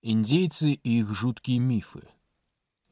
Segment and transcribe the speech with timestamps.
[0.00, 2.08] Индейцы и их жуткие мифы.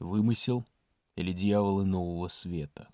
[0.01, 0.67] Вымысел
[1.15, 2.89] или дьяволы нового света.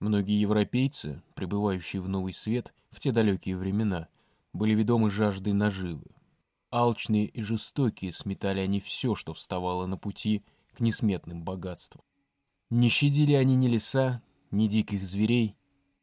[0.00, 4.08] Многие европейцы, пребывающие в новый свет в те далекие времена,
[4.52, 6.10] были ведомы жаждой наживы.
[6.72, 12.02] Алчные и жестокие сметали они все, что вставало на пути к несметным богатствам.
[12.70, 14.20] Не щадили они ни леса,
[14.50, 15.56] ни диких зверей,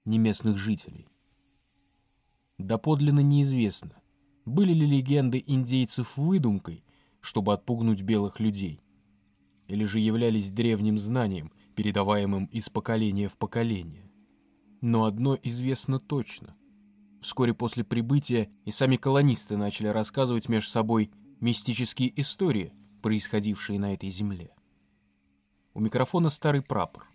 [0.06, 1.10] ни местных жителей.
[2.58, 4.02] Доподлинно неизвестно,
[4.48, 6.86] были ли легенды индейцев выдумкой,
[7.20, 8.80] чтобы отпугнуть белых людей?
[9.68, 14.10] Или же являлись древним знанием, передаваемым из поколения в поколение?
[14.80, 16.56] Но одно известно точно.
[17.22, 21.12] Вскоре после прибытия и сами колонисты начали рассказывать между собой
[21.42, 24.56] мистические истории, происходившие на этой земле.
[25.74, 27.06] У микрофона старый прапор.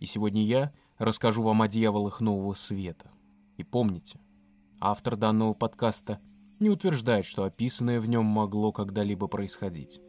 [0.00, 3.10] И сегодня я расскажу вам о дьяволах нового света.
[3.58, 4.18] И помните,
[4.80, 6.20] автор данного подкаста—
[6.60, 10.00] не утверждает, что описанное в нем могло когда-либо происходить,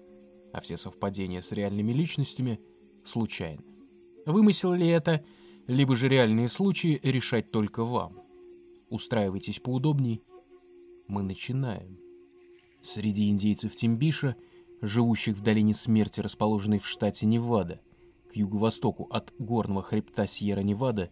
[0.53, 2.59] а все совпадения с реальными личностями
[3.06, 3.64] случайны.
[4.25, 5.23] Вымысел ли это,
[5.67, 8.22] либо же реальные случаи, решать только вам.
[8.89, 10.22] Устраивайтесь поудобней.
[11.08, 12.00] Мы начинаем.
[12.84, 14.36] Среди индейцев Тимбиша,
[14.81, 17.81] живущих в долине смерти, расположенной в штате Невада,
[18.31, 21.12] к юго-востоку от горного хребта Сьерра-Невада,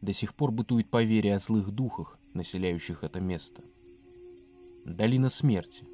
[0.00, 3.62] до сих пор бытует поверье о злых духах, населяющих это место.
[4.84, 5.84] Долина смерти.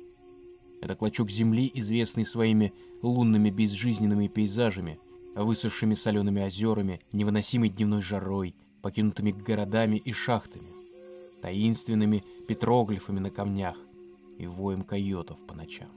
[0.81, 2.73] Это клочок земли, известный своими
[3.03, 4.99] лунными безжизненными пейзажами,
[5.35, 10.65] высохшими солеными озерами, невыносимой дневной жарой, покинутыми городами и шахтами,
[11.43, 13.77] таинственными петроглифами на камнях
[14.39, 15.91] и воем койотов по ночам.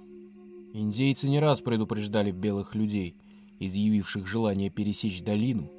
[0.74, 3.16] Индейцы не раз предупреждали белых людей,
[3.60, 5.72] изъявивших желание пересечь долину,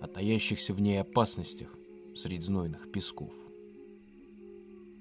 [0.00, 1.74] о таящихся в ней опасностях
[2.14, 3.32] среди знойных песков.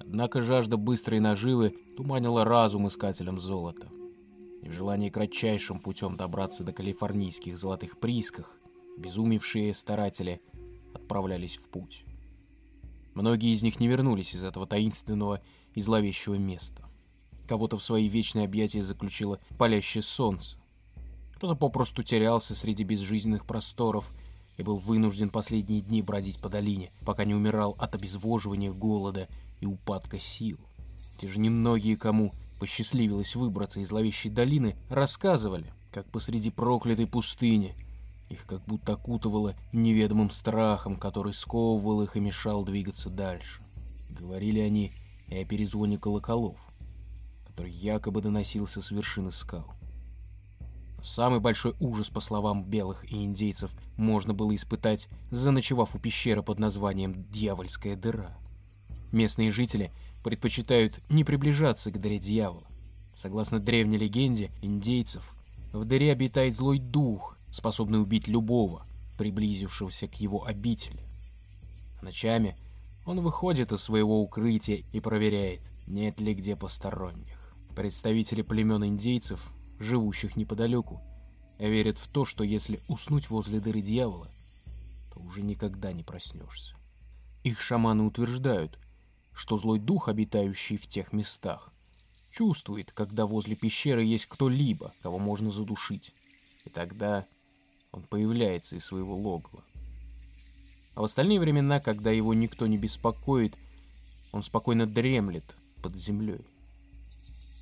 [0.09, 3.89] Однако жажда быстрой наживы туманила разум искателям золота.
[4.63, 8.59] И в желании кратчайшим путем добраться до калифорнийских золотых приисках,
[8.97, 10.41] безумевшие старатели
[10.95, 12.05] отправлялись в путь.
[13.13, 15.43] Многие из них не вернулись из этого таинственного
[15.75, 16.89] и зловещего места.
[17.47, 20.57] Кого-то в свои вечные объятия заключило палящее солнце.
[21.35, 24.11] Кто-то попросту терялся среди безжизненных просторов
[24.57, 29.65] и был вынужден последние дни бродить по долине, пока не умирал от обезвоживания, голода и
[29.65, 30.59] упадка сил.
[31.17, 37.75] Те же немногие, кому посчастливилось выбраться из зловещей долины, рассказывали, как посреди проклятой пустыни
[38.29, 43.61] их как будто окутывало неведомым страхом, который сковывал их и мешал двигаться дальше.
[44.19, 44.91] Говорили они
[45.27, 46.57] и о перезвоне колоколов,
[47.47, 49.73] который якобы доносился с вершины скал.
[51.01, 56.59] самый большой ужас, по словам белых и индейцев, можно было испытать, заночевав у пещеры под
[56.59, 58.37] названием «Дьявольская дыра».
[59.11, 59.91] Местные жители
[60.23, 62.63] предпочитают не приближаться к дыре дьявола.
[63.17, 65.33] Согласно древней легенде индейцев,
[65.73, 68.85] в дыре обитает злой дух, способный убить любого,
[69.17, 70.99] приблизившегося к его обители.
[72.01, 72.55] Ночами
[73.05, 77.53] он выходит из своего укрытия и проверяет, нет ли где посторонних.
[77.75, 81.01] Представители племен индейцев, живущих неподалеку,
[81.57, 84.29] верят в то, что если уснуть возле дыры дьявола,
[85.13, 86.75] то уже никогда не проснешься.
[87.43, 88.77] Их шаманы утверждают,
[89.39, 91.71] что злой дух, обитающий в тех местах,
[92.29, 96.13] чувствует, когда возле пещеры есть кто-либо, кого можно задушить.
[96.65, 97.25] И тогда
[97.93, 99.63] он появляется из своего логова.
[100.93, 103.55] А в остальные времена, когда его никто не беспокоит,
[104.33, 106.45] он спокойно дремлет под землей.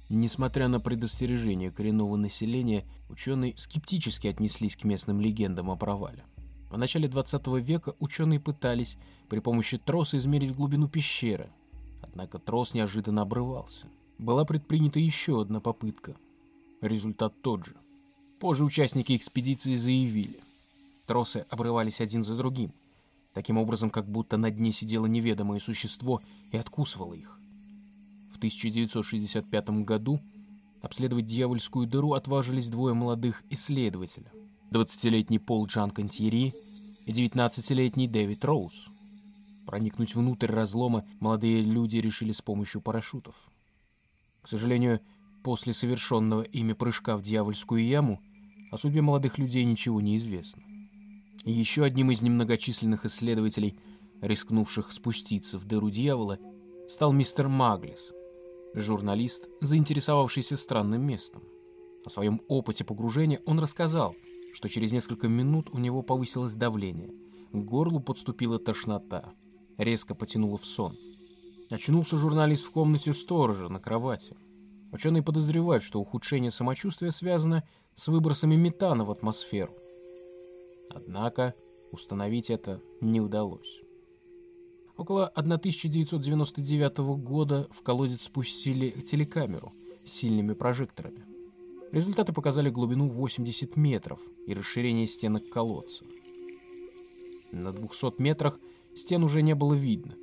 [0.09, 6.25] Несмотря на предостережение коренного населения, ученые скептически отнеслись к местным легендам о провале.
[6.71, 8.97] В начале 20 века ученые пытались
[9.29, 11.51] при помощи троса измерить глубину пещеры,
[12.17, 13.85] Однако трос неожиданно обрывался.
[14.17, 16.15] Была предпринята еще одна попытка.
[16.81, 17.75] Результат тот же.
[18.39, 20.39] Позже участники экспедиции заявили.
[21.05, 22.73] Тросы обрывались один за другим.
[23.35, 26.19] Таким образом, как будто на дне сидело неведомое существо
[26.51, 27.39] и откусывало их.
[28.33, 30.19] В 1965 году
[30.81, 34.31] обследовать дьявольскую дыру отважились двое молодых исследователей.
[34.71, 36.55] 20-летний Пол Джан Кантьери
[37.05, 38.89] и 19-летний Дэвид Роуз.
[39.67, 43.35] Проникнуть внутрь разлома молодые люди решили с помощью парашютов.
[44.41, 45.01] К сожалению,
[45.43, 48.21] после совершенного ими прыжка в дьявольскую яму
[48.71, 50.63] о судьбе молодых людей ничего не известно.
[51.43, 53.77] И еще одним из немногочисленных исследователей,
[54.21, 56.39] рискнувших спуститься в дыру дьявола,
[56.87, 58.13] стал мистер Маглис,
[58.73, 61.43] журналист, заинтересовавшийся странным местом.
[62.05, 64.15] О своем опыте погружения он рассказал,
[64.53, 67.11] что через несколько минут у него повысилось давление,
[67.51, 69.33] к горлу подступила тошнота–
[69.77, 70.97] резко потянуло в сон.
[71.69, 74.35] Очнулся журналист в комнате сторожа на кровати.
[74.91, 77.63] Ученые подозревают, что ухудшение самочувствия связано
[77.95, 79.73] с выбросами метана в атмосферу.
[80.89, 81.53] Однако
[81.91, 83.81] установить это не удалось.
[84.95, 89.71] Около 1999 года в колодец спустили телекамеру
[90.05, 91.25] с сильными прожекторами.
[91.91, 96.03] Результаты показали глубину 80 метров и расширение стенок колодца.
[97.51, 98.59] На 200 метрах
[98.97, 100.15] стен уже не было видно,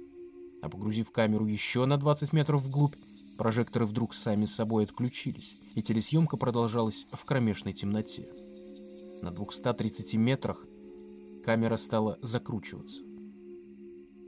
[0.63, 2.97] а погрузив камеру еще на 20 метров вглубь,
[3.37, 8.29] прожекторы вдруг сами собой отключились, и телесъемка продолжалась в кромешной темноте.
[9.23, 10.67] На 230 метрах
[11.45, 13.03] камера стала закручиваться.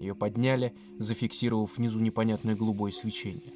[0.01, 3.55] Ее подняли, зафиксировав внизу непонятное голубое свечение.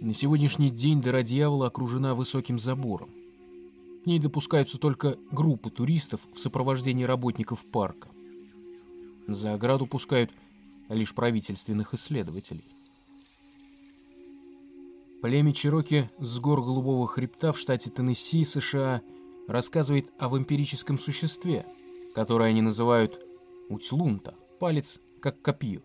[0.00, 3.10] На сегодняшний день дыра дьявола окружена высоким забором.
[4.02, 8.08] К ней допускаются только группы туристов в сопровождении работников парка.
[9.26, 10.30] За ограду пускают
[10.88, 12.64] лишь правительственных исследователей.
[15.22, 19.02] Племя Чироки с гор Голубого хребта в штате Теннесси, США,
[19.48, 21.66] рассказывает о вампирическом существе,
[22.14, 23.20] которое они называют
[23.68, 25.82] Утьлунта– палец как копье.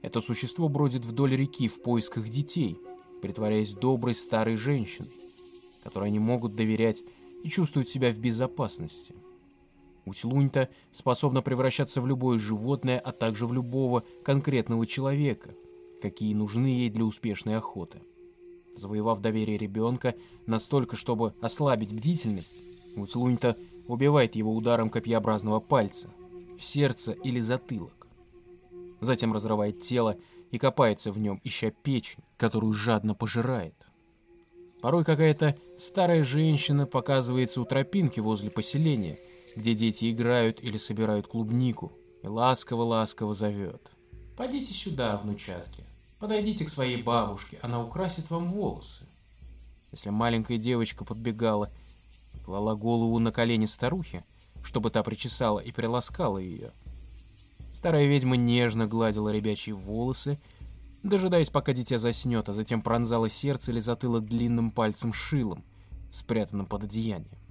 [0.00, 2.78] Это существо бродит вдоль реки в поисках детей,
[3.20, 5.10] притворяясь доброй старой женщиной,
[5.82, 7.02] которой они могут доверять
[7.42, 9.14] и чувствуют себя в безопасности.
[10.06, 15.50] Утилуньта способна превращаться в любое животное, а также в любого конкретного человека,
[16.00, 18.00] какие нужны ей для успешной охоты.
[18.74, 20.14] Завоевав доверие ребенка
[20.46, 22.62] настолько, чтобы ослабить бдительность,
[22.94, 23.58] Утилуньта
[23.88, 26.10] убивает его ударом копьеобразного пальца–
[26.56, 28.06] в сердце или затылок.
[29.00, 30.16] Затем разрывает тело
[30.50, 33.74] и копается в нем, ища печень, которую жадно пожирает.
[34.80, 39.18] Порой какая-то старая женщина показывается у тропинки возле поселения,
[39.56, 41.92] где дети играют или собирают клубнику,
[42.22, 43.90] и ласково-ласково зовет.
[44.36, 45.84] «Пойдите сюда, внучатки,
[46.18, 49.06] подойдите к своей бабушке, она украсит вам волосы».
[49.92, 51.70] Если маленькая девочка подбегала,
[52.44, 54.24] клала голову на колени старухи,
[54.62, 56.72] чтобы та причесала и приласкала ее.
[57.72, 60.38] Старая ведьма нежно гладила ребячьи волосы,
[61.02, 65.64] дожидаясь, пока дитя заснет, а затем пронзала сердце или затылок длинным пальцем шилом,
[66.10, 67.45] спрятанным под одеянием.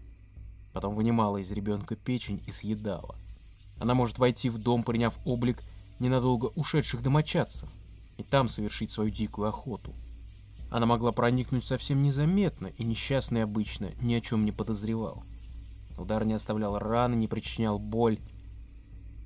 [0.75, 3.15] Потом вынимала из ребенка печень и съедала.
[3.79, 5.63] Она может войти в дом, приняв облик
[5.99, 7.71] ненадолго ушедших домочадцев,
[8.17, 9.93] и там совершить свою дикую охоту.
[10.69, 15.23] Она могла проникнуть совсем незаметно, и несчастный обычно ни о чем не подозревал.
[15.97, 18.19] Удар не оставлял раны, не причинял боль.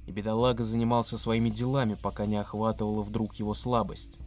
[0.06, 4.20] И бедолага занимался своими делами, пока не охватывала вдруг его слабость.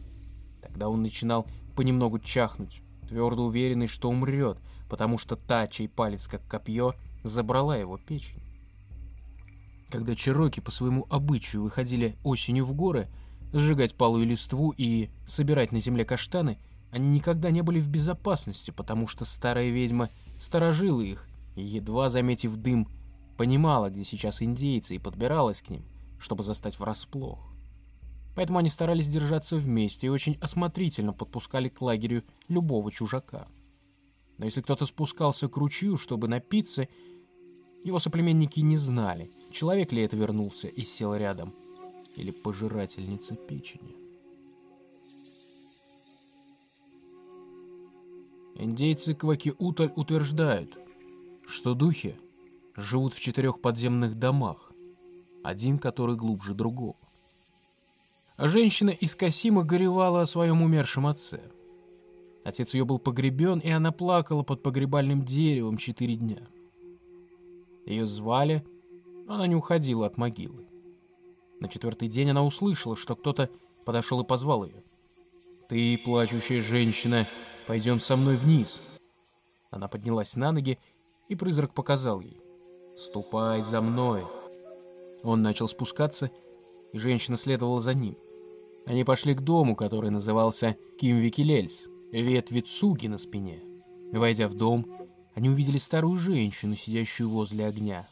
[0.61, 1.47] Тогда он начинал
[1.77, 4.57] понемногу чахнуть, твердо уверенный, что умрет,
[4.89, 8.41] потому что та, чей палец как копье, забрала его печень.
[9.89, 13.09] Когда чероки по своему обычаю выходили осенью в горы,
[13.51, 16.57] сжигать палую листву и собирать на земле каштаны,
[16.91, 20.09] они никогда не были в безопасности, потому что старая ведьма
[20.39, 22.87] сторожила их и, едва заметив дым,
[23.37, 25.83] понимала, где сейчас индейцы, и подбиралась к ним,
[26.19, 27.53] чтобы застать врасплох.
[28.35, 33.47] Поэтому они старались держаться вместе и очень осмотрительно подпускали к лагерю любого чужака.
[34.37, 36.87] Но если кто-то спускался к ручью, чтобы напиться,
[37.83, 41.53] его соплеменники не знали, человек ли это вернулся и сел рядом,
[42.15, 43.95] или пожирательница печени.
[48.55, 50.77] Индейцы Кваки-Уталь утверждают,
[51.47, 52.15] что духи
[52.75, 54.71] живут в четырех подземных домах,
[55.43, 56.95] один который глубже другого.
[58.37, 61.41] А женщина из Касима горевала о своем умершем отце.
[62.43, 66.47] Отец ее был погребен, и она плакала под погребальным деревом четыре дня.
[67.85, 68.65] Ее звали,
[69.25, 70.65] но она не уходила от могилы.
[71.59, 73.49] На четвертый день она услышала, что кто-то
[73.85, 74.83] подошел и позвал ее.
[75.69, 77.27] «Ты, плачущая женщина,
[77.67, 78.81] пойдем со мной вниз».
[79.71, 80.77] Она поднялась на ноги
[81.29, 82.39] и призрак показал ей.
[82.97, 84.23] «Ступай за мной!»
[85.23, 86.31] Он начал спускаться,
[86.91, 88.17] и женщина следовала за ним.
[88.85, 93.63] Они пошли к дому, который назывался Кимвикилельс, ветви Цуги на спине.
[94.11, 94.85] Войдя в дом,
[95.35, 98.05] они увидели старую женщину, сидящую возле огня.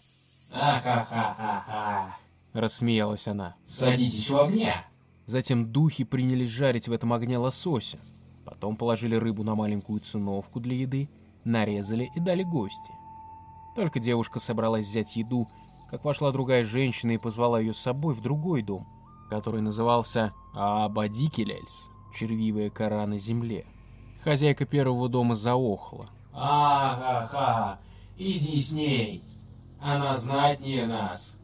[0.51, 2.17] «Ах-ха-ха-ха-ха!»—
[2.53, 3.55] рассмеялась она.
[3.65, 4.85] «Садитесь у огня!»
[5.27, 7.99] Затем духи принялись жарить в этом огне лосося.
[8.43, 11.09] Потом положили рыбу на маленькую циновку для еды,
[11.43, 12.91] нарезали и дали гости.
[13.75, 15.47] Только девушка собралась взять еду,
[15.89, 18.87] как вошла другая женщина и позвала ее с собой в другой дом,
[19.29, 23.65] который назывался Абадикелельс, червивая кора на земле.
[24.23, 26.07] Хозяйка первого дома заохла.
[26.33, 27.79] «Ага-ха!
[28.17, 29.23] Иди с ней!
[29.79, 31.35] Она знатнее нас!»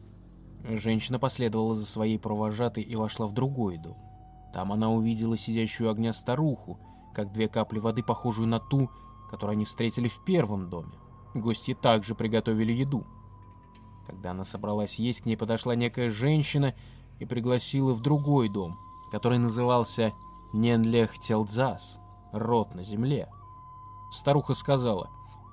[0.64, 3.96] Женщина последовала за своей провожатой и вошла в другой дом.
[4.52, 6.78] Там она увидела сидящую огня старуху,
[7.14, 8.90] как две капли воды, похожую на ту,
[9.30, 10.92] которую они встретили в первом доме.
[11.34, 13.06] Гости также приготовили еду.
[14.06, 16.74] Когда она собралась есть, к ней подошла некая женщина
[17.18, 18.78] и пригласила в другой дом,
[19.10, 20.12] который назывался
[20.52, 21.98] Ненлех Телдзас,
[22.32, 23.28] род на земле.
[24.10, 25.10] Старуха сказала,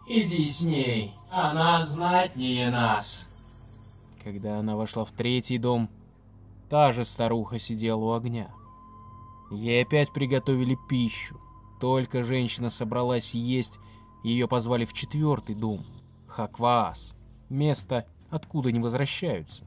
[0.07, 3.27] «Иди с ней, она знатнее нас».
[4.23, 5.89] Когда она вошла в третий дом,
[6.69, 8.49] та же старуха сидела у огня.
[9.51, 11.39] Ей опять приготовили пищу.
[11.79, 13.79] Только женщина собралась есть,
[14.23, 15.85] ее позвали в четвертый дом,
[16.27, 17.13] Хакваас,
[17.49, 19.65] место, откуда не возвращаются.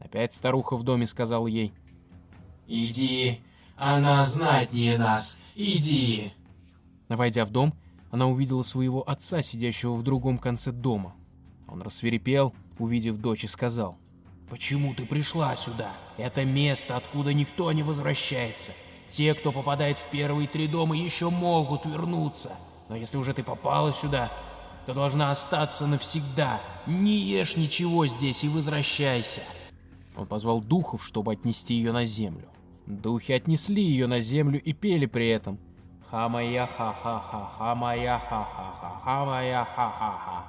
[0.00, 1.72] Опять старуха в доме сказала ей,
[2.66, 3.40] «Иди,
[3.76, 6.32] она знатнее нас, иди!»
[7.16, 7.74] Войдя в дом,
[8.10, 11.14] она увидела своего отца, сидящего в другом конце дома.
[11.68, 13.96] Он рассверепел, увидев дочь, и сказал,
[14.50, 15.90] «Почему ты пришла сюда?
[16.18, 18.72] Это место, откуда никто не возвращается.
[19.08, 22.52] Те, кто попадает в первые три дома, еще могут вернуться.
[22.88, 24.30] Но если уже ты попала сюда,
[24.86, 26.60] то должна остаться навсегда.
[26.86, 29.42] Не ешь ничего здесь и возвращайся.
[30.16, 32.48] Он позвал духов, чтобы отнести ее на землю.
[32.86, 35.58] Духи отнесли ее на землю и пели при этом.
[36.12, 40.44] Ха-моя-ха-ха-ха, ха-моя-ха-ха-ха, ха-моя-ха-ха-ха.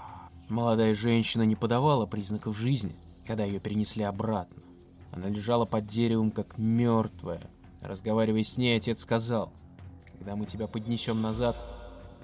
[0.50, 2.94] Молодая женщина не подавала признаков жизни,
[3.26, 4.62] когда ее перенесли обратно.
[5.14, 7.50] Она лежала под деревом, как мертвая.
[7.82, 9.54] Разговаривая с ней, отец сказал,
[10.18, 11.56] «Когда мы тебя поднесем назад,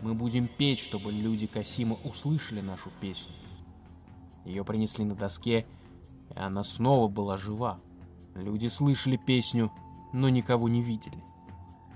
[0.01, 3.31] мы будем петь, чтобы люди Касима услышали нашу песню.
[4.43, 5.65] Ее принесли на доске,
[6.35, 7.79] и она снова была жива.
[8.35, 9.71] Люди слышали песню,
[10.11, 11.23] но никого не видели.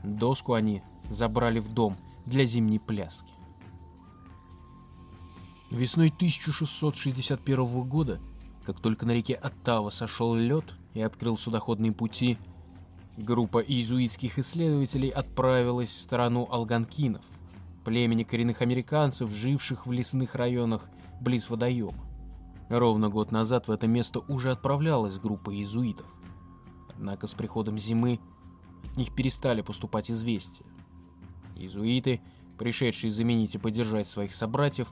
[0.03, 3.33] Доску они забрали в дом для зимней пляски.
[5.69, 8.19] Весной 1661 года,
[8.65, 12.37] как только на реке Оттава сошел лед и открыл судоходные пути,
[13.17, 17.23] группа иезуитских исследователей отправилась в сторону алганкинов,
[17.83, 20.89] племени коренных американцев, живших в лесных районах
[21.21, 22.05] близ водоема.
[22.69, 26.05] Ровно год назад в это место уже отправлялась группа иезуитов.
[26.89, 28.19] Однако с приходом зимы
[28.83, 30.65] от них перестали поступать известия.
[31.55, 32.21] Иезуиты,
[32.57, 34.89] пришедшие заменить и поддержать своих собратьев,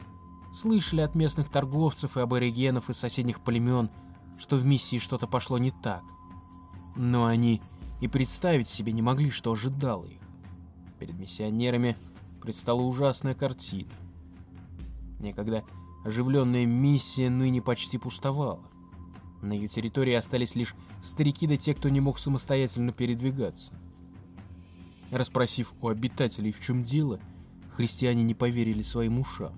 [0.54, 3.90] слышали от местных торговцев и аборигенов из соседних племен,
[4.40, 6.04] что в миссии что-то пошло не так.
[6.96, 7.62] Но они
[8.02, 10.20] и представить себе не могли, что ожидало их.
[11.00, 11.96] Перед миссионерами–
[12.42, 13.92] предстала ужасная картина.
[15.20, 15.64] Некогда
[16.04, 18.60] оживленная миссия ныне почти пустовала.
[19.42, 23.72] На ее территории остались лишь старики да те, кто не мог самостоятельно передвигаться.
[25.12, 27.20] Распросив у обитателей, в чем дело,
[27.76, 29.54] христиане не поверили своим ушам.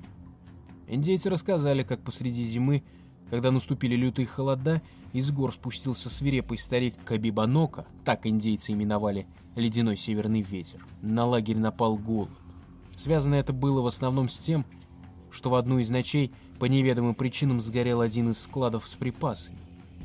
[0.87, 2.83] Индейцы рассказали, как посреди зимы,
[3.29, 4.81] когда наступили лютые холода,
[5.13, 10.83] из гор спустился свирепый старик Кабибанока, так индейцы именовали ледяной северный ветер.
[11.03, 12.31] На лагерь напал голод.
[12.95, 14.65] Связано это было в основном с тем,
[15.29, 19.57] что в одну из ночей по неведомым причинам сгорел один из складов с припасами.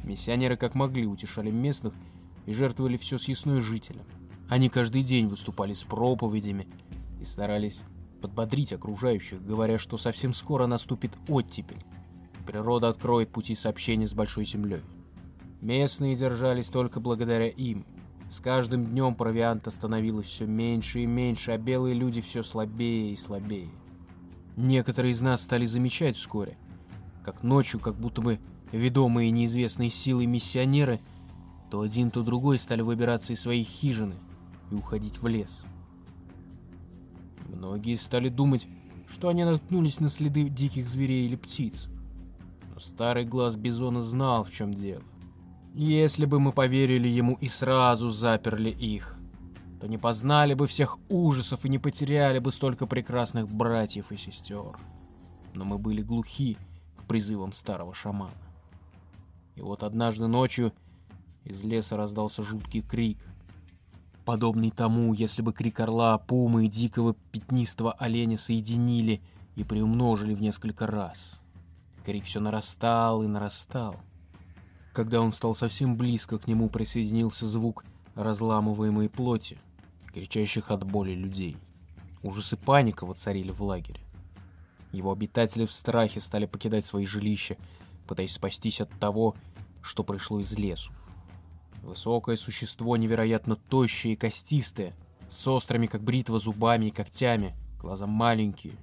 [0.05, 1.95] Миссионеры как могли утешали местных
[2.45, 4.05] и жертвовали все съестное жителям.
[4.49, 6.67] Они каждый день выступали с проповедями
[7.21, 7.81] и старались
[8.21, 11.85] подбодрить окружающих, говоря, что совсем скоро наступит оттепель.
[12.47, 14.83] Природа откроет пути сообщения с Большой Землей.
[15.61, 17.85] Местные держались только благодаря им–
[18.31, 23.17] с каждым днем провианта становилось все меньше и меньше, а белые люди все слабее и
[23.17, 23.71] слабее.
[24.57, 26.59] Некоторые из нас стали замечать вскоре,
[27.25, 28.39] как ночью, как будто бы
[28.71, 31.01] ведомые неизвестной силой миссионеры,
[31.71, 34.17] то один, то другой стали выбираться из своих хижины
[34.71, 35.63] и уходить в лес.
[37.49, 38.67] Многие стали думать,
[39.09, 41.89] что они наткнулись на следы диких зверей или птиц.
[42.75, 45.03] Но старый глаз Бизона знал, в чем дело.
[45.75, 49.17] Если бы мы поверили ему и сразу заперли их,
[49.81, 54.77] то не познали бы всех ужасов и не потеряли бы столько прекрасных братьев и сестер.
[55.55, 56.59] Но мы были глухи
[56.97, 58.33] к призывам старого шамана.
[59.55, 60.73] И вот однажды ночью
[61.45, 63.19] из леса раздался жуткий крик,
[64.29, 69.23] подобный тому, если бы крик орла, пумы и дикого пятнистого оленя соединили
[69.57, 71.41] и приумножили в несколько раз.
[72.05, 73.97] Крик все нарастал и нарастал.
[74.93, 79.57] Когда он стал совсем близко, к нему присоединился звук разламываемой плоти,
[80.13, 81.57] кричащих от боли людей.
[82.23, 84.03] Ужас и паника воцарили в лагере.
[84.93, 87.57] Его обитатели в страхе стали покидать свои жилища,
[88.07, 89.37] пытаясь спастись от того,
[89.81, 90.93] что пришло из лесу.
[91.89, 94.95] Высокое существо, невероятно тощее и костистое,
[95.31, 98.75] с острыми, как бритва, зубами и когтями, глаза маленькие,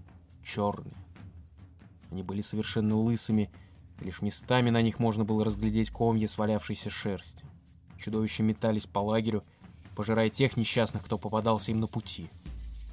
[0.43, 0.95] черные.
[2.11, 3.49] Они были совершенно лысыми
[3.99, 7.45] Лишь местами на них можно было разглядеть комья свалявшейся шерсти.
[7.97, 9.43] Чудовища метались по лагерю,
[9.95, 12.29] пожирая тех несчастных, кто попадался им на пути.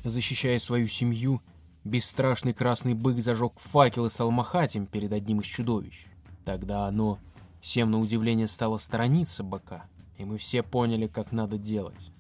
[0.05, 1.43] Защищая свою семью,
[1.85, 6.07] бесстрашный красный бык зажег факел и стал махать им перед одним из чудовищ.
[6.45, 7.19] Тогда оно,
[7.61, 9.85] всем на удивление, стало сторониться быка,
[10.19, 12.13] и мы все поняли, как надо делать.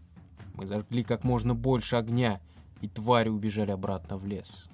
[0.54, 2.40] Мы зажгли как можно больше огня,
[2.80, 4.68] и твари убежали обратно в лес.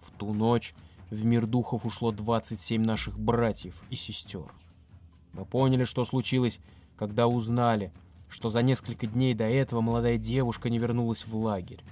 [0.00, 0.74] В ту ночь
[1.10, 4.52] в мир духов ушло 27 наших братьев и сестер.
[5.32, 6.60] Мы поняли, что случилось,
[6.96, 7.92] когда узнали,
[8.28, 11.82] что за несколько дней до этого молодая девушка не вернулась в лагерь.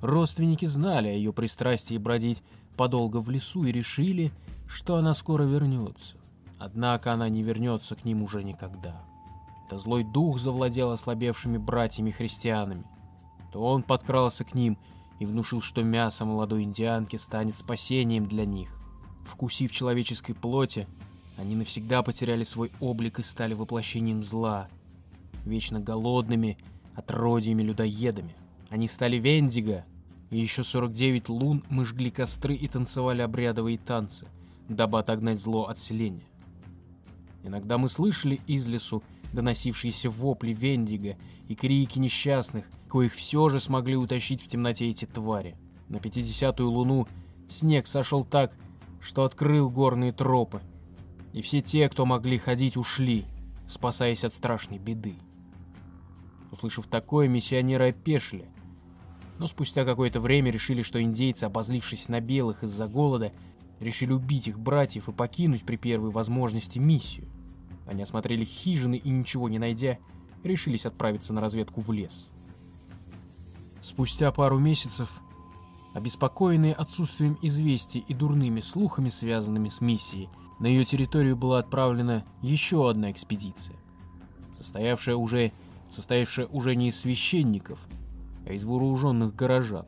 [0.00, 2.42] Родственники знали о ее пристрастии бродить
[2.76, 4.32] подолго в лесу и решили,
[4.66, 6.16] что она скоро вернется.
[6.58, 9.04] Однако она не вернется к ним уже никогда.
[9.72, 12.84] Это злой дух завладел ослабевшими братьями-христианами.
[13.54, 14.76] То он подкрался к ним
[15.18, 18.68] и внушил, что мясо молодой индианки станет спасением для них.
[19.24, 20.86] Вкусив человеческой плоти,
[21.38, 24.68] они навсегда потеряли свой облик и стали воплощением зла,
[25.46, 26.58] вечно голодными,
[26.94, 28.36] отродьями-людоедами.
[28.68, 29.86] Они стали Вендиго,
[30.28, 34.26] и еще 49 лун мы жгли костры и танцевали обрядовые танцы,
[34.68, 36.28] дабы отогнать зло от селения.
[37.42, 39.02] Иногда мы слышали из лесу
[39.32, 41.16] доносившиеся вопли Вендиго
[41.48, 45.56] и крики несчастных, коих все же смогли утащить в темноте эти твари.
[45.88, 47.06] На 50-ю луну
[47.48, 48.52] снег сошел так,
[49.00, 50.62] что открыл горные тропы,
[51.32, 53.24] и все те, кто могли ходить, ушли,
[53.66, 55.16] спасаясь от страшной беды.
[56.50, 58.46] Услышав такое, миссионеры опешили,
[59.38, 63.32] но спустя какое-то время решили, что индейцы, обозлившись на белых из-за голода,
[63.80, 67.28] решили убить их братьев и покинуть при первой возможности миссию.
[67.86, 69.98] Они осмотрели хижины и, ничего не найдя,
[70.42, 72.28] решились отправиться на разведку в лес.
[73.82, 75.20] Спустя пару месяцев,
[75.94, 80.28] обеспокоенные отсутствием известий и дурными слухами, связанными с миссией,
[80.60, 83.76] на ее территорию была отправлена еще одна экспедиция,
[84.56, 85.52] состоявшая уже,
[85.90, 87.80] состоявшая уже не из священников,
[88.46, 89.86] а из вооруженных горожан.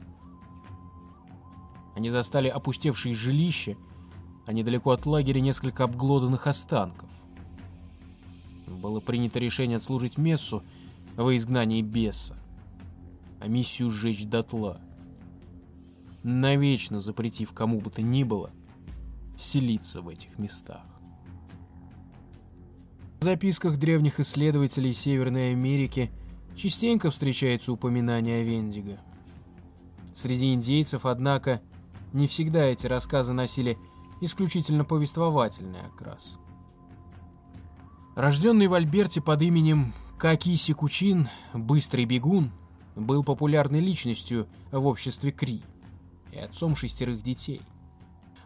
[1.95, 3.77] Они застали опустевшие жилища,
[4.47, 7.09] а недалеко от лагеря несколько обглоданных останков.
[8.85, 10.63] Было принято решение отслужить мессу
[11.17, 12.37] во изгнании беса,
[13.41, 14.79] а миссию сжечь дотла,
[16.23, 18.51] навечно запретив кому бы то ни было
[19.41, 20.85] селиться в этих местах.
[23.21, 26.11] В записках древних исследователей Северной Америки
[26.55, 29.01] частенько встречается упоминание о Вендиго.
[30.15, 31.63] Среди индейцев, однако,
[32.13, 33.79] не всегда эти рассказы носили
[34.21, 36.39] исключительно повествовательный окрас.
[38.15, 42.53] Рожденный в Альберте под именем Какиси Кучин, быстрый бегун,
[42.95, 45.65] был популярной личностью в обществе Кри
[46.31, 47.61] и отцом шестерых детей.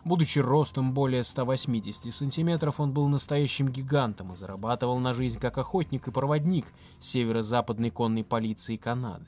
[0.04, 6.08] Будучи ростом более 180 сантиметров, он был настоящим гигантом и зарабатывал на жизнь как охотник
[6.08, 6.64] и проводник
[7.00, 9.26] северо-западной конной полиции Канады.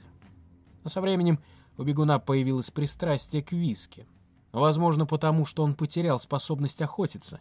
[0.84, 1.38] Но со временем
[1.76, 4.06] у бегуна появилось пристрастие к виске.
[4.52, 7.40] Возможно, потому что он потерял способность охотиться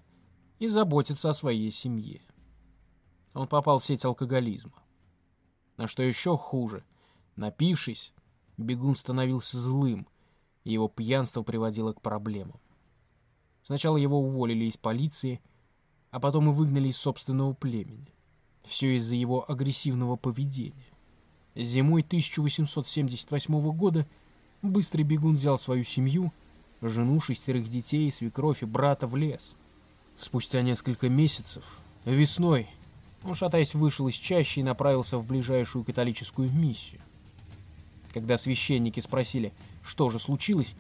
[0.60, 2.20] и заботиться о своей семье.
[3.34, 4.74] Он попал в сеть алкоголизма.
[5.78, 6.84] А что еще хуже,
[7.36, 8.13] напившись,
[8.58, 10.08] бегун становился злым,
[10.63, 12.60] и его пьянство приводило к проблемам.
[13.63, 15.42] Сначала его уволили из полиции,
[16.12, 18.13] а потом и выгнали из собственного племени.
[18.63, 20.92] Все из-за его агрессивного поведения.
[21.56, 24.08] Зимой 1878 года
[24.62, 26.34] быстрый бегун взял свою семью,
[26.82, 29.56] жену, шестерых детей, свекровь и брата в лес.
[30.18, 31.63] Спустя несколько месяцев,
[32.06, 32.70] весной,
[33.23, 37.01] он, шатаясь, вышел из чащи и направился в ближайшую католическую миссию.
[38.13, 39.53] Когда священники спросили,
[39.84, 40.75] что же случилось,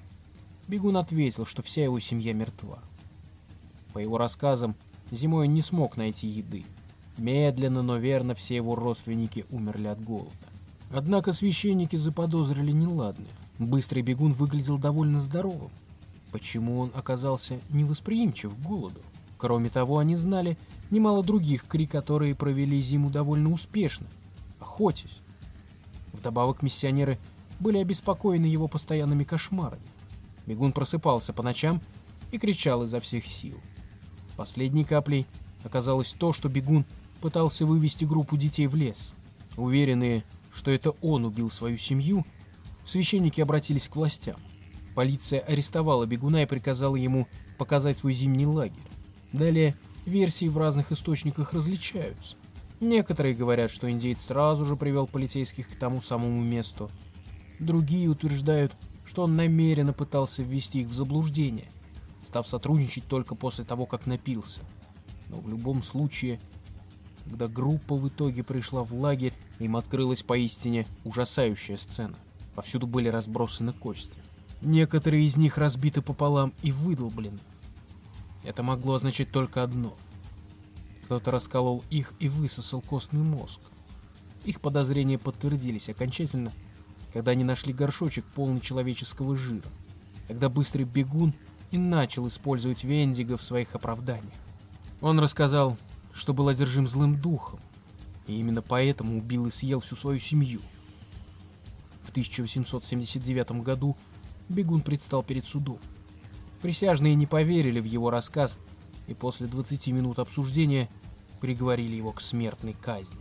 [0.67, 2.79] Бегун ответил, что вся его семья мертва.
[3.93, 4.75] По его рассказам,
[5.11, 6.63] зимой он не смог найти еды.
[7.17, 10.31] Медленно, но верно все его родственники умерли от голода.
[10.91, 13.27] Однако священники заподозрили неладное.
[13.57, 15.71] Быстрый бегун выглядел довольно здоровым.
[16.31, 19.01] Почему он оказался невосприимчив к голоду?
[19.39, 20.57] Кроме того, они знали
[20.91, 24.05] немало других кри, которые провели зиму довольно успешно,
[24.59, 25.17] охотясь.
[26.11, 27.17] Вдобавок миссионеры
[27.61, 29.81] были обеспокоены его постоянными кошмарами.
[30.45, 31.79] Бегун просыпался по ночам
[32.31, 33.57] и кричал изо всех сил.
[34.35, 35.25] Последней каплей
[35.63, 36.85] оказалось то, что бегун
[37.21, 39.13] пытался вывести группу детей в лес.
[39.55, 42.25] Уверенные, что это он убил свою семью,
[42.85, 44.37] священники обратились к властям.
[44.95, 47.25] Полиция арестовала бегуна и приказала ему
[47.57, 48.88] показать свой зимний лагерь.
[49.31, 52.35] Далее версии в разных источниках различаются.
[52.79, 56.89] Некоторые говорят, что индейец сразу же привел полицейских к тому самому месту.
[57.59, 58.73] Другие утверждают,
[59.05, 61.69] что он намеренно пытался ввести их в заблуждение,
[62.25, 64.61] став сотрудничать только после того, как напился.
[65.27, 66.39] Но в любом случае,
[67.25, 72.15] когда группа в итоге пришла в лагерь, им открылась поистине ужасающая сцена.
[72.55, 74.17] Повсюду были разбросаны кости.
[74.61, 77.39] Некоторые из них разбиты пополам и выдолблены.
[78.43, 79.95] Это могло означать только одно.
[81.05, 83.59] Кто-то расколол их и высосал костный мозг.
[84.45, 86.51] Их подозрения подтвердились окончательно,
[87.13, 89.67] когда они нашли горшочек полный человеческого жира.
[90.27, 91.33] Тогда быстрый бегун
[91.71, 94.33] и начал использовать Вендиго в своих оправданиях.
[95.01, 95.77] Он рассказал,
[96.13, 97.59] что был одержим злым духом,
[98.27, 100.61] и именно поэтому убил и съел всю свою семью.
[102.01, 103.95] В 1879 году
[104.47, 105.79] бегун предстал перед судом.
[106.61, 108.57] Присяжные не поверили в его рассказ
[109.07, 110.89] и после 20 минут обсуждения
[111.39, 113.17] приговорили его к смертной казни.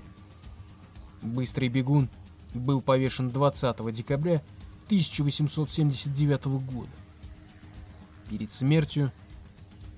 [1.23, 2.09] Быстрый бегун
[2.55, 4.43] был повешен 20 декабря
[4.87, 6.91] 1879 года.
[8.29, 9.13] Перед смертью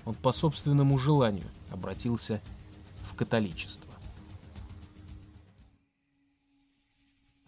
[0.05, 2.41] он по собственному желанию обратился
[3.03, 3.91] в католичество.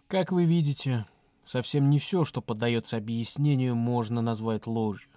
[0.08, 1.06] Как вы видите,
[1.44, 5.13] совсем не все, что поддается объяснению, можно назвать ложью.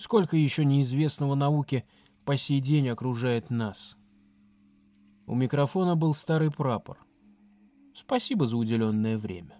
[0.00, 1.84] Сколько еще неизвестного науке
[2.24, 3.98] по сей день окружает нас.
[5.26, 6.96] У микрофона был старый прапор.
[7.92, 9.59] Спасибо за уделенное время.